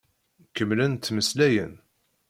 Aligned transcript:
Kemmlen 0.55 0.93
ttmeslayen. 0.95 1.73